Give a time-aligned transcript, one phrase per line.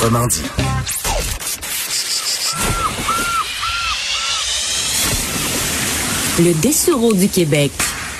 [0.00, 0.42] Autrement dit.
[6.38, 7.72] Le Dessureau du Québec.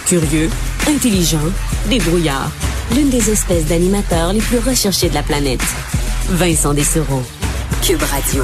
[0.06, 0.50] Curieux,
[0.88, 1.38] intelligent,
[1.88, 2.50] débrouillard.
[2.96, 5.62] L'une des espèces d'animateurs les plus recherchées de la planète.
[6.30, 7.22] Vincent Dessureau.
[7.80, 8.42] Cube Radio.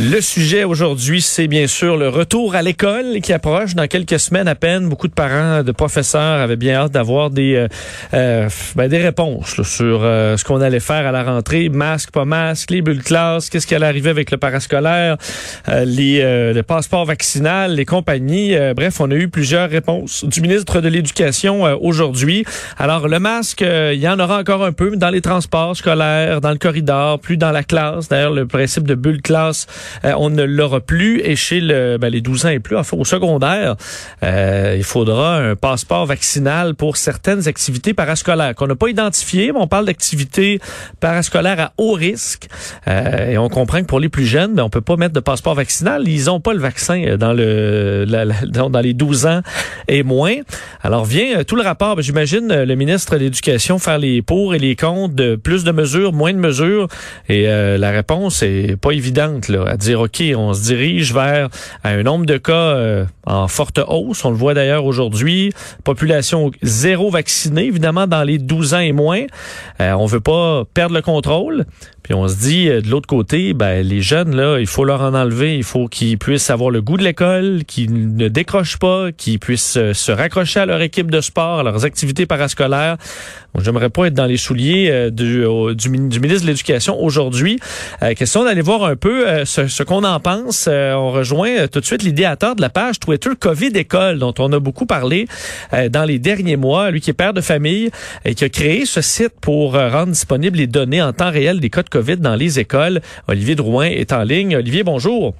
[0.00, 4.46] Le sujet aujourd'hui, c'est bien sûr le retour à l'école qui approche dans quelques semaines
[4.46, 4.88] à peine.
[4.88, 7.68] Beaucoup de parents, de professeurs avaient bien hâte d'avoir des euh,
[8.14, 12.24] euh ben, des réponses sur euh, ce qu'on allait faire à la rentrée, masque, pas
[12.24, 15.16] masque, les bulles classe, qu'est-ce qui allait arriver avec le parascolaire,
[15.66, 18.54] les le passeport vaccinal, les compagnies.
[18.76, 22.44] bref, on a eu plusieurs réponses du ministre de l'Éducation aujourd'hui.
[22.78, 26.52] Alors le masque, il y en aura encore un peu dans les transports scolaires, dans
[26.52, 28.08] le corridor, plus dans la classe.
[28.08, 29.66] D'ailleurs, le principe de bulle classe
[30.04, 31.20] euh, on ne l'aura plus.
[31.20, 33.76] Et chez ben, les 12 ans et plus, enfin, au secondaire,
[34.22, 39.58] euh, il faudra un passeport vaccinal pour certaines activités parascolaires qu'on n'a pas identifiées, mais
[39.58, 40.60] on parle d'activités
[41.00, 42.48] parascolaires à haut risque.
[42.86, 45.20] Euh, et on comprend que pour les plus jeunes, ben, on peut pas mettre de
[45.20, 46.06] passeport vaccinal.
[46.06, 49.40] Ils ont pas le vaccin dans, les 12 ans
[49.88, 50.36] et moins.
[50.82, 51.96] Alors vient tout le rapport.
[51.96, 55.72] Ben, j'imagine le ministre de l'Éducation faire les pour et les contre de plus de
[55.72, 56.88] mesures, moins de mesures.
[57.28, 61.48] Et la réponse est pas évidente là dire, OK, on se dirige vers
[61.84, 64.24] un nombre de cas euh, en forte hausse.
[64.24, 65.52] On le voit d'ailleurs aujourd'hui.
[65.84, 69.24] Population zéro vaccinée, évidemment, dans les 12 ans et moins.
[69.80, 71.64] Euh, on veut pas perdre le contrôle.
[72.08, 75.02] Puis on se dit, euh, de l'autre côté, ben, les jeunes, là, il faut leur
[75.02, 75.56] en enlever.
[75.56, 79.78] Il faut qu'ils puissent avoir le goût de l'école, qu'ils ne décrochent pas, qu'ils puissent
[79.92, 82.96] se raccrocher à leur équipe de sport, à leurs activités parascolaires.
[83.58, 87.58] J'aimerais pas être dans les souliers du, du, ministre de l'Éducation aujourd'hui.
[88.16, 90.68] question d'aller voir un peu ce, ce qu'on en pense.
[90.68, 94.34] Euh, on rejoint euh, tout de suite l'idéateur de la page Twitter Covid École, dont
[94.38, 95.26] on a beaucoup parlé
[95.72, 96.90] euh, dans les derniers mois.
[96.90, 97.90] Lui qui est père de famille
[98.24, 101.68] et qui a créé ce site pour rendre disponibles les données en temps réel des
[101.68, 103.00] de COVID dans les écoles.
[103.26, 104.56] Olivier Drouin est en ligne.
[104.56, 105.34] Olivier, bonjour.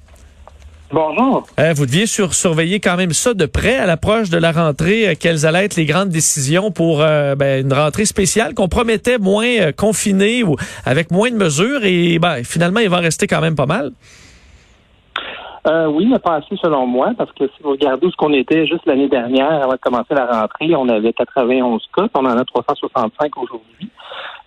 [0.90, 1.46] Bonjour.
[1.76, 5.16] vous deviez surveiller quand même ça de près à l'approche de la rentrée.
[5.20, 10.42] quelles allaient être les grandes décisions pour ben, une rentrée spéciale qu'on promettait moins confinée
[10.42, 10.56] ou
[10.86, 13.92] avec moins de mesures et ben, finalement il va rester quand même pas mal?
[15.68, 18.32] Euh, oui, mais pas assez selon moi, parce que si vous regardez où ce qu'on
[18.32, 22.38] était juste l'année dernière, avant de commencer la rentrée, on avait 91 cas, on en
[22.38, 23.90] a 365 aujourd'hui.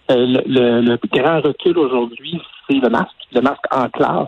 [0.09, 4.28] Euh, le, grand recul aujourd'hui, c'est le masque, le masque en classe.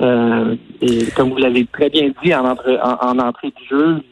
[0.00, 4.02] Euh, et comme vous l'avez très bien dit en, en, entrée du jeu,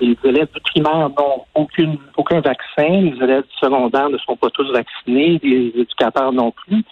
[0.00, 4.50] les, élèves du primaire n'ont aucune, aucun vaccin, les élèves du secondaire ne sont pas
[4.50, 6.84] tous vaccinés, les éducateurs non plus.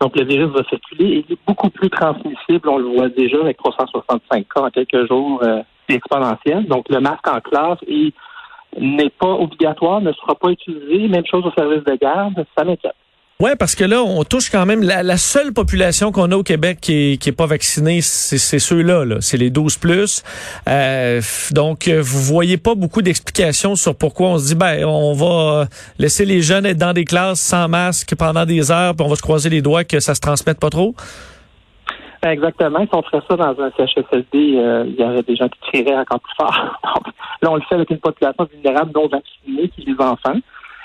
[0.00, 2.68] Donc, le virus va circuler et il est beaucoup plus transmissible.
[2.68, 5.40] On le voit déjà avec 365 cas en quelques jours.
[5.42, 5.62] Euh,
[5.94, 6.66] exponentiel.
[6.66, 7.78] Donc, le masque en classe
[8.78, 11.08] n'est pas obligatoire, ne sera pas utilisé.
[11.08, 12.44] Même chose au service de garde.
[12.56, 12.94] Ça m'inquiète.
[13.40, 16.78] Ouais, parce que là, on touche quand même la, seule population qu'on a au Québec
[16.82, 20.22] qui est, qui est pas vaccinée, c'est ceux-là, -là, c'est les 12 plus.
[20.68, 21.22] Euh,
[21.52, 25.64] donc, euh, vous voyez pas beaucoup d'explications sur pourquoi on se dit ben on va
[25.98, 29.16] laisser les jeunes être dans des classes sans masque pendant des heures, puis on va
[29.16, 30.94] se croiser les doigts que ça se transmette pas trop?
[32.22, 32.80] Exactement.
[32.80, 35.98] Si on ferait ça dans un CHSLD, euh, il y aurait des gens qui tireraient
[35.98, 36.80] encore plus fort.
[37.42, 40.38] là, on le fait avec une population vulnérable non vaccinée, qui est les enfants.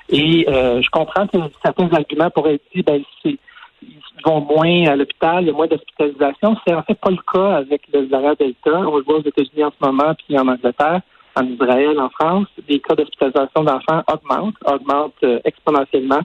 [0.09, 3.37] Et euh, je comprends que certains arguments pourraient être dit, ben, c'est,
[3.81, 6.55] ils vont moins à l'hôpital, il y a moins d'hospitalisation.
[6.65, 8.71] C'est en fait pas le cas avec le variant Delta.
[8.71, 11.01] On le voit aux États-Unis en ce moment, puis en Angleterre,
[11.35, 12.47] en Israël, en France.
[12.67, 16.21] Les cas d'hospitalisation d'enfants augmentent, augmentent euh, exponentiellement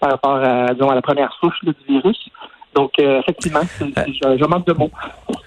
[0.00, 2.28] par rapport à, disons, à la première souche du virus.
[2.74, 4.90] Donc, euh, effectivement, je, manque de mots.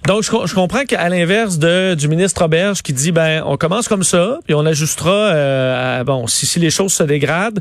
[0.07, 4.03] Donc, je, comprends qu'à l'inverse de du ministre Auberge qui dit, ben, on commence comme
[4.03, 7.59] ça, puis on ajustera, euh, bon, si, si les choses se dégradent,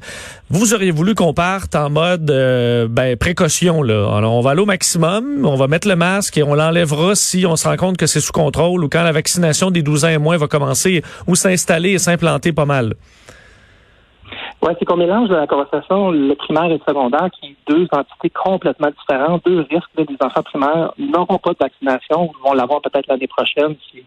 [0.51, 4.15] vous auriez voulu qu'on parte en mode, euh, ben, précaution, là.
[4.15, 7.47] Alors, on va aller au maximum, on va mettre le masque et on l'enlèvera si
[7.47, 10.09] on se rend compte que c'est sous contrôle ou quand la vaccination des 12 ans
[10.09, 12.95] et moins va commencer ou s'installer et s'implanter pas mal.
[14.67, 17.87] Oui, c'est qu'on mélange dans la conversation le primaire et le secondaire, qui sont deux
[17.93, 19.91] entités complètement différentes, deux risques.
[19.95, 24.03] des enfants primaires n'auront pas de vaccination, vont l'avoir peut-être l'année prochaine si,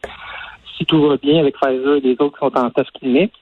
[0.75, 3.33] si tout va bien avec Pfizer et les autres qui sont en test clinique.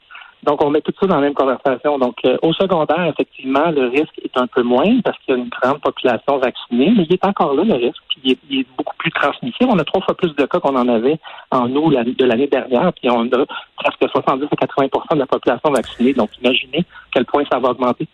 [0.45, 1.97] Donc, on met tout ça dans la même conversation.
[1.97, 5.41] Donc, euh, au secondaire, effectivement, le risque est un peu moins parce qu'il y a
[5.41, 8.95] une grande population vaccinée, mais il est encore là, le risque, puis il est, beaucoup
[8.97, 9.69] plus transmissible.
[9.71, 11.19] On a trois fois plus de cas qu'on en avait
[11.51, 13.45] en août de l'année dernière, puis on a
[13.75, 16.13] presque 70 à 80% de la population vaccinée.
[16.13, 18.07] Donc, imaginez quel point ça va augmenter.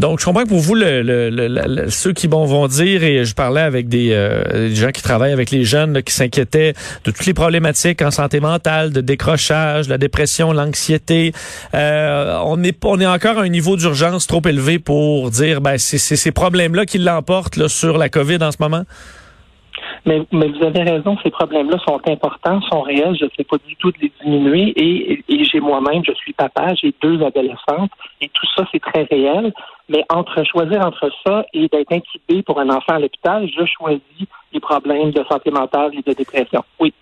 [0.00, 3.88] Donc, je comprends que pour vous, le, ceux qui vont dire, et je parlais avec
[3.88, 6.72] des, euh, gens qui travaillent avec les jeunes qui s'inquiétaient
[7.04, 11.32] de toutes les problématiques en santé mentale, de décrochage, la dépression, l'anxiété.
[11.74, 15.78] Euh, on est on est encore à un niveau d'urgence trop élevé pour dire, ben
[15.78, 18.84] c'est ces problèmes-là qui l'emportent sur la COVID en ce moment?
[20.06, 23.16] Mais, mais vous avez raison, ces problèmes-là sont importants, sont réels.
[23.18, 24.72] Je ne sais pas du tout de les diminuer.
[24.76, 27.90] Et, et, j'ai moi-même, je suis papa, j'ai deux adolescentes,
[28.20, 29.52] et tout ça, c'est très réel.
[29.88, 34.28] Mais entre choisir entre ça et d'être intubé pour un enfant à l'hôpital, je choisis
[34.52, 36.62] les problèmes de santé mentale et de dépression.
[36.78, 36.92] Oui.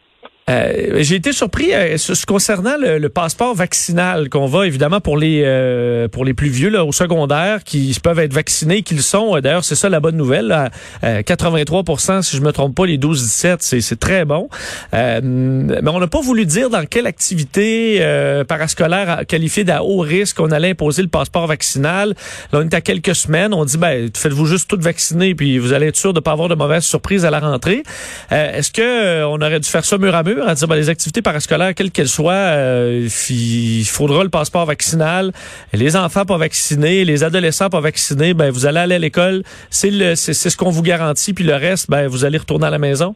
[0.51, 1.97] Euh, j'ai été surpris euh,
[2.27, 6.85] concernant le, passeport vaccinal qu'on va évidemment pour les euh, pour les plus vieux là,
[6.85, 9.39] au secondaire qui peuvent être vaccinés, qu'ils sont.
[9.39, 10.71] D'ailleurs, c'est ça la bonne nouvelle.
[11.03, 14.49] 83% si je me trompe pas, les 12-17, c'est très bon.
[14.93, 18.01] mais on n'a pas voulu dire dans quelle activité
[18.49, 22.15] parascolaire qualifiée d'à haut risque on allait imposer le passeport vaccinal.
[22.53, 23.55] Là, on est à quelques semaines.
[23.55, 26.49] On dit ben faites-vous juste tout vacciner puis vous allez être sûr de pas avoir
[26.49, 27.83] de mauvaises surprises à la rentrée.
[28.31, 30.32] Est-ce que on aurait dû faire ça mur à mur?
[30.41, 35.33] À dire ben, les activités parascolaires, quelles qu'elles soient, euh, il faudra le passeport vaccinal.
[35.73, 39.91] Les enfants pas vaccinés, les adolescents pas vaccinés, ben vous allez aller à l'école, c'est
[39.91, 42.79] le c'est ce qu'on vous garantit, puis le reste, ben vous allez retourner à la
[42.79, 43.15] maison.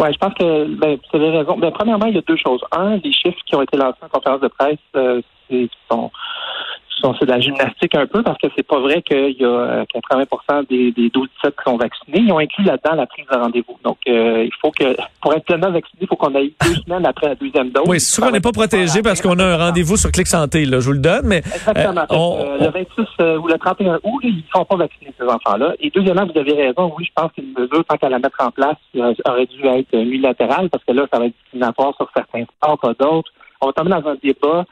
[0.00, 1.58] Oui, je pense que ben, vous avez raison.
[1.58, 2.60] Ben, premièrement, il y a deux choses.
[2.70, 5.20] Un, les chiffres qui ont été lancés en conférence de presse euh,
[5.90, 6.10] sont
[7.02, 10.24] c'est de la gymnastique un peu parce que c'est pas vrai qu'il y a 80
[10.50, 12.20] euh, des, des 12 qui sont vaccinés.
[12.20, 13.76] Ils ont inclus là-dedans la prise de rendez-vous.
[13.84, 17.06] Donc, euh, il faut que, pour être pleinement vacciné, il faut qu'on aille deux semaines
[17.06, 17.84] après la deuxième dose.
[17.86, 20.64] Oui, c'est sûr qu'on n'est pas protégé parce qu'on a un rendez-vous sur Clic Santé,
[20.64, 21.38] là, je vous le donne, mais.
[21.38, 22.06] Exactement.
[22.10, 25.74] Euh, le 26 ou le 31 août, ils ne sont pas vaccinés, ces enfants-là.
[25.80, 28.50] Et deuxièmement, vous avez raison, oui, je pense qu'une mesure, tant qu'à la mettre en
[28.50, 28.76] place,
[29.26, 32.94] aurait dû être unilatérale parce que là, ça va être discriminatoire sur certains sports, pas
[32.94, 33.30] d'autres.
[33.60, 34.64] On va tomber dans un débat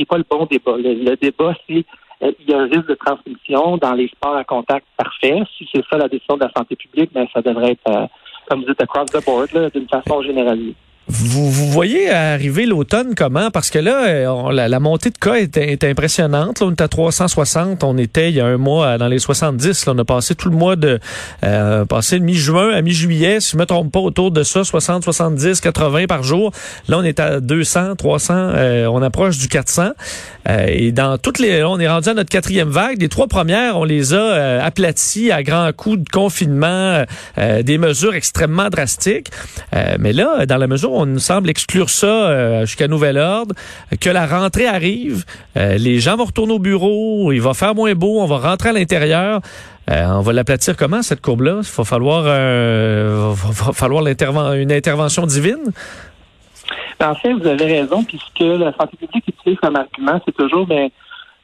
[0.00, 0.76] qui n'est pas le bon débat.
[0.78, 1.84] Le, débat, c'est
[2.22, 5.42] euh, il y a un risque de transmission dans les sports à contact parfait.
[5.56, 8.06] Si c'est ça la décision de la santé publique, ben, ça devrait être, euh,
[8.48, 10.74] comme vous dites, across the board, d'une façon généralisée.
[11.12, 13.50] Vous, vous, voyez arriver l'automne comment?
[13.50, 16.60] Parce que là, euh, la, montée de cas est, impressionnante.
[16.60, 17.82] Là, on est à 360.
[17.82, 19.86] On était il y a un mois dans les 70.
[19.86, 21.00] Là, on a passé tout le mois de
[21.42, 23.40] euh, passé de mi-juin à mi-juillet.
[23.40, 26.52] Si je me trompe pas, autour de ça, 60, 70, 80 par jour.
[26.86, 28.34] Là, on est à 200, 300.
[28.34, 29.90] Euh, on approche du 400.
[30.48, 31.64] Euh, et dans toutes les...
[31.64, 33.02] on est rendu à notre quatrième vague.
[33.02, 37.04] Les trois premières, on les a aplaties à grands coups de confinement,
[37.36, 39.30] des mesures extrêmement drastiques.
[39.98, 43.54] mais là, dans la mesure où on nous semble exclure ça euh, jusqu'à nouvel ordre,
[44.00, 45.24] que la rentrée arrive,
[45.56, 48.68] euh, les gens vont retourner au bureau, il va faire moins beau, on va rentrer
[48.68, 49.40] à l'intérieur.
[49.90, 51.60] Euh, on va l'aplatir comment cette courbe-là?
[51.62, 55.72] Il va falloir, va falloir une intervention divine?
[57.02, 60.92] En fait, vous avez raison, puisque la santé publique utilise comme argument, c'est toujours, mais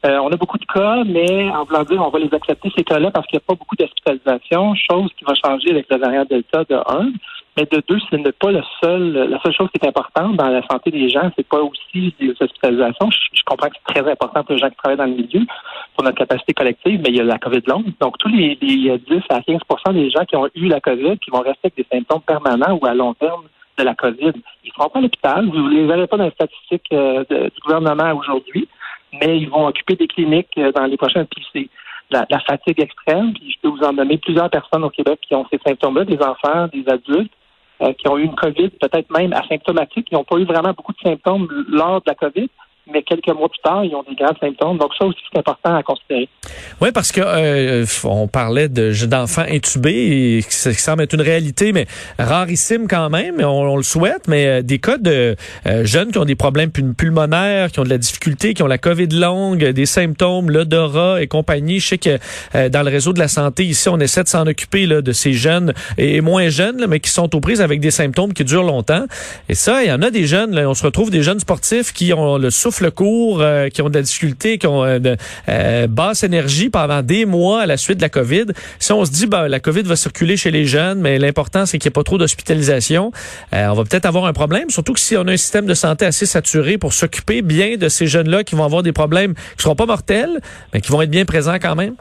[0.03, 2.83] ben, on a beaucoup de cas, mais en voulant dire, on va les accepter ces
[2.83, 6.25] cas-là parce qu'il n'y a pas beaucoup d'hospitalisation, chose qui va changer avec le variant
[6.25, 7.11] Delta de 1.
[7.57, 10.49] Mais de deux, ce n'est pas le seul, la seule chose qui est importante dans
[10.49, 13.09] la santé des gens, c'est pas aussi les hospitalisations.
[13.09, 15.41] Je, comprends que c'est très important pour les gens qui travaillent dans le milieu,
[15.95, 17.85] pour notre capacité collective, mais il y a la COVID longue.
[17.99, 18.91] Donc, tous les, 10
[19.29, 19.59] à 15
[19.93, 22.85] des gens qui ont eu la COVID, qui vont rester avec des symptômes permanents ou
[22.85, 23.45] à long terme
[23.79, 24.33] de la COVID,
[24.63, 25.49] ils ne seront pas à l'hôpital.
[25.49, 28.67] Vous ne les avez pas dans les statistiques euh, du gouvernement aujourd'hui,
[29.13, 31.27] mais ils vont occuper des cliniques euh, dans les prochaines.
[31.27, 31.69] Puis c'est
[32.11, 33.33] la, la, fatigue extrême.
[33.33, 36.19] Puis je peux vous en nommer plusieurs personnes au Québec qui ont ces symptômes-là, des
[36.21, 37.31] enfants, des adultes.
[37.79, 40.93] Euh, qui ont eu une COVID peut-être même asymptomatique, qui n'ont pas eu vraiment beaucoup
[40.93, 42.49] de symptômes lors de la COVID,
[42.91, 44.77] mais quelques mois plus tard, ils ont des graves symptômes.
[44.77, 46.29] Donc ça aussi, c'est important à considérer.
[46.81, 51.71] Oui, parce que euh, on parlait de d'enfants intubés, et ça semble être une réalité,
[51.71, 51.85] mais
[52.19, 56.17] rarissime quand même, on, on le souhaite, mais euh, des cas de euh, jeunes qui
[56.17, 59.85] ont des problèmes pulmonaires, qui ont de la difficulté, qui ont la COVID longue, des
[59.85, 61.79] symptômes, l'odorat et compagnie.
[61.79, 62.17] Je sais que
[62.69, 65.33] dans le réseau de la santé, ici, on essaie de s'en occuper là, de ces
[65.33, 69.05] jeunes et, moins jeunes, mais qui sont aux prises avec des symptômes qui durent longtemps.
[69.49, 71.93] Et ça, il y en a des jeunes, là, on se retrouve des jeunes sportifs
[71.93, 75.17] qui ont le souffle euh, qui ont de la difficulté, qui ont euh, de
[75.49, 78.45] euh, basse énergie pendant des mois à la suite de la COVID.
[78.79, 81.77] Si on se dit, ben, la COVID va circuler chez les jeunes, mais l'important, c'est
[81.77, 83.11] qu'il n'y ait pas trop d'hospitalisation,
[83.51, 86.05] on va peut-être avoir un problème, surtout que si on a un système de santé
[86.05, 89.61] assez saturé pour s'occuper bien de ces jeunes-là qui vont avoir des problèmes qui ne
[89.63, 90.39] seront pas mortels,
[90.73, 91.95] mais qui vont être bien présents quand même.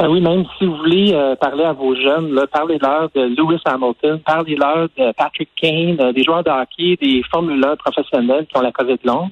[0.00, 4.88] Ben oui, même si vous voulez parler à vos jeunes, parlez-leur de Lewis Hamilton, parlez-leur
[4.96, 9.28] de Patrick Kane, des joueurs de hockey, des formulaires professionnels qui ont la COVID longue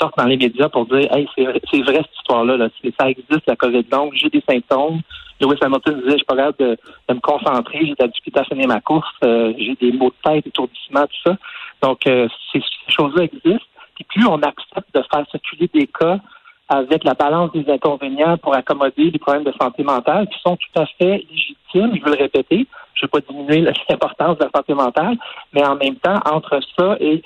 [0.00, 2.68] sortent dans les médias pour dire Hey, c'est vrai, cette histoire-là, là.
[2.98, 5.00] ça existe, la COVID longue, j'ai des symptômes.
[5.40, 6.78] Lewis Hamilton disait Je pas capable de,
[7.14, 10.46] me concentrer, j'ai de la à finir ma course, euh, j'ai des maux de tête,
[10.46, 11.36] étourdissement, tout ça.
[11.82, 13.66] Donc, euh, ces, choses-là existent.
[13.94, 16.18] Puis plus on accepte de faire circuler des cas
[16.70, 20.80] avec la balance des inconvénients pour accommoder les problèmes de santé mentale qui sont tout
[20.80, 22.66] à fait légitimes, je veux le répéter.
[22.94, 23.60] Je ne veux pas diminuer
[23.90, 25.16] l'importance de la santé mentale,
[25.52, 27.22] mais en même temps, entre ça et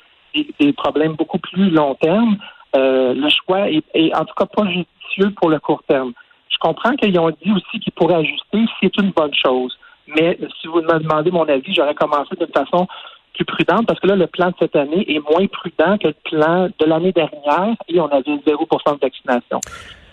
[0.58, 2.38] des, problèmes beaucoup plus long terme,
[2.74, 6.12] euh, le choix est, est, en tout cas pas judicieux pour le court terme.
[6.48, 9.76] Je comprends qu'ils ont dit aussi qu'ils pourraient ajuster, c'est une bonne chose.
[10.08, 12.86] Mais si vous me demandez mon avis, j'aurais commencé d'une façon
[13.34, 16.14] plus prudente parce que là, le plan de cette année est moins prudent que le
[16.24, 19.60] plan de l'année dernière et on avait 0 de vaccination.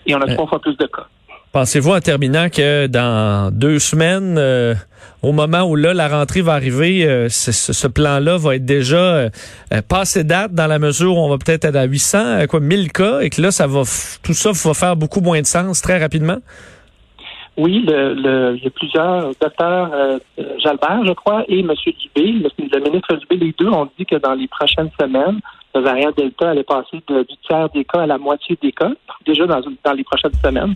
[0.06, 1.06] Et on a trois fois plus de cas.
[1.52, 4.74] Pensez-vous en terminant que dans deux semaines, euh,
[5.20, 9.30] au moment où là la rentrée va arriver, euh, ce, plan-là va être déjà euh,
[9.86, 13.20] passé date dans la mesure où on va peut-être être à 800, quoi, 1000 cas,
[13.20, 13.82] et que là, ça va,
[14.22, 16.38] tout ça va faire beaucoup moins de sens très rapidement?
[17.58, 20.18] Oui, le, il y a plusieurs docteurs, euh,
[20.58, 21.70] Jalbert, je crois, et M.
[21.84, 25.38] Dubé, le, ministre Dubé, les deux ont dit que dans les prochaines semaines,
[25.74, 28.90] le variant Delta allait passer de, du tiers des cas à la moitié des cas,
[29.26, 30.74] déjà dans, dans les prochaines semaines.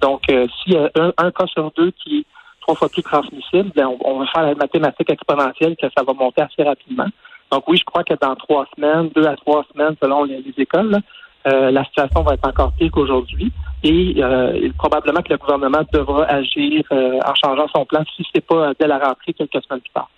[0.00, 2.24] Donc, euh, s'il y a un, cas sur deux qui est
[2.60, 6.42] trois fois plus transmissible, ben, on, va faire la mathématique exponentielle que ça va monter
[6.42, 7.06] assez rapidement.
[7.52, 10.98] Donc oui, je crois que dans trois semaines, deux à trois semaines selon les, écoles,
[11.46, 13.52] euh, la situation va être encore pire qu'aujourd'hui
[13.84, 18.28] euh, et probablement que le gouvernement devra agir euh, en changeant son plan si ce
[18.34, 20.08] n'est pas dès la rentrée quelques semaines plus tard.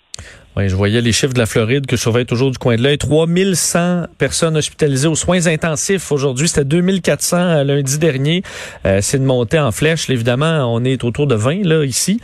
[0.57, 2.81] Oui, je voyais les chiffres de la Floride que je surveille toujours du coin de
[2.81, 2.97] l'œil.
[2.97, 6.49] 3100 personnes hospitalisées aux soins intensifs aujourd'hui.
[6.49, 8.43] C'était 2400 euh, lundi dernier.
[8.83, 10.09] c'est une montée en flèche.
[10.09, 12.19] Évidemment, on est autour de 20 là ici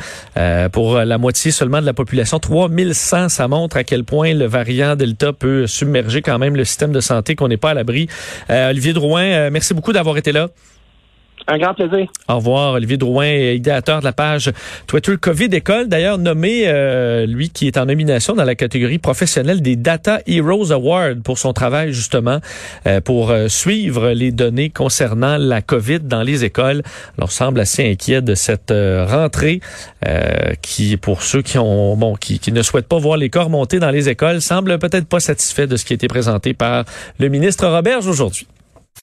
[0.74, 2.40] pour la moitié seulement de la population.
[2.40, 6.92] 3100, ça montre à quel point le variant Delta peut submerger quand même le système
[6.92, 8.08] de santé, qu'on n'est pas à l'abri.
[8.50, 10.50] Olivier Drouin, merci beaucoup d'avoir été là.
[11.48, 12.08] Un grand plaisir.
[12.28, 14.52] Au revoir, Olivier Drouin, idéateur de la page
[14.88, 19.62] Twitter COVID École, d'ailleurs nommé, euh, lui qui est en nomination dans la catégorie professionnelle
[19.62, 22.40] des Data Heroes Awards pour son travail justement
[22.88, 26.82] euh, pour euh, suivre les données concernant la COVID dans les écoles.
[27.20, 29.60] Alors, semble assez inquiet de cette rentrée
[30.62, 33.80] qui, pour ceux qui ont, bon, qui, qui ne souhaitent pas voir les corps monter
[33.80, 36.86] dans les écoles, semble peut-être pas satisfait de ce qui a été présenté par
[37.20, 38.48] le ministre Roberge aujourd'hui.